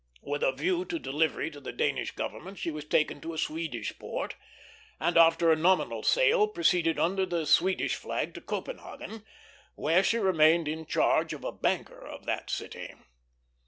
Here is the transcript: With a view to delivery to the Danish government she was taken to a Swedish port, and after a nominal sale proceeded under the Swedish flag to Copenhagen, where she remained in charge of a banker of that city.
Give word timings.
With 0.23 0.41
a 0.41 0.51
view 0.51 0.83
to 0.85 0.97
delivery 0.97 1.51
to 1.51 1.59
the 1.59 1.71
Danish 1.71 2.15
government 2.15 2.57
she 2.57 2.71
was 2.71 2.85
taken 2.85 3.21
to 3.21 3.33
a 3.33 3.37
Swedish 3.37 3.99
port, 3.99 4.35
and 4.99 5.15
after 5.15 5.51
a 5.51 5.55
nominal 5.55 6.01
sale 6.01 6.47
proceeded 6.47 6.97
under 6.97 7.23
the 7.23 7.45
Swedish 7.45 7.93
flag 7.93 8.33
to 8.33 8.41
Copenhagen, 8.41 9.23
where 9.75 10.03
she 10.03 10.17
remained 10.17 10.67
in 10.67 10.87
charge 10.87 11.33
of 11.33 11.43
a 11.43 11.51
banker 11.51 12.01
of 12.03 12.25
that 12.25 12.49
city. 12.49 12.95